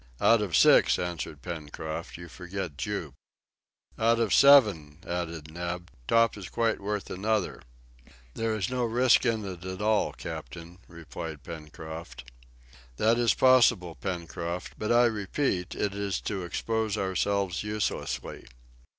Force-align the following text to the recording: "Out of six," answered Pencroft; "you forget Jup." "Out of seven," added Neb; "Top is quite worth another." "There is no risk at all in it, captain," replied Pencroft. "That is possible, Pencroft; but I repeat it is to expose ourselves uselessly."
"Out 0.19 0.41
of 0.41 0.55
six," 0.57 0.97
answered 0.97 1.43
Pencroft; 1.43 2.17
"you 2.17 2.27
forget 2.27 2.75
Jup." 2.75 3.13
"Out 3.99 4.19
of 4.19 4.33
seven," 4.33 4.97
added 5.05 5.53
Neb; 5.53 5.91
"Top 6.07 6.35
is 6.37 6.49
quite 6.49 6.81
worth 6.81 7.11
another." 7.11 7.61
"There 8.33 8.55
is 8.55 8.71
no 8.71 8.83
risk 8.83 9.27
at 9.27 9.33
all 9.79 10.05
in 10.07 10.13
it, 10.13 10.17
captain," 10.17 10.79
replied 10.87 11.43
Pencroft. 11.43 12.31
"That 12.97 13.19
is 13.19 13.35
possible, 13.35 13.93
Pencroft; 13.93 14.73
but 14.75 14.91
I 14.91 15.05
repeat 15.05 15.75
it 15.75 15.93
is 15.93 16.19
to 16.21 16.45
expose 16.45 16.97
ourselves 16.97 17.61
uselessly." 17.61 18.47